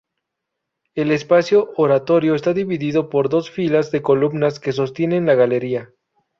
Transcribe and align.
El 0.95 1.11
espacio 1.11 1.69
oratorio 1.77 2.33
está 2.33 2.53
dividido 2.53 3.07
por 3.07 3.29
dos 3.29 3.51
filas 3.51 3.91
de 3.91 4.01
columnas 4.01 4.59
que 4.59 4.71
sostienen 4.73 5.27
la 5.27 5.35
galería. 5.35 5.93